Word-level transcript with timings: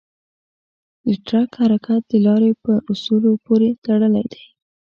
د 1.05 1.09
ټرک 1.27 1.51
حرکت 1.61 2.01
د 2.07 2.13
لارې 2.25 2.51
په 2.63 2.73
اصولو 2.91 3.31
پورې 3.45 3.69
تړلی 3.85 4.25
دی. 4.33 4.43